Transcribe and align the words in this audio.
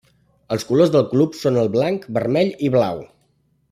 Els 0.55 0.65
colors 0.69 0.93
del 0.95 1.05
club 1.13 1.37
són 1.43 1.61
el 1.65 1.71
blanc, 1.77 2.11
vermell 2.19 2.53
i 2.69 2.77
blau. 2.79 3.09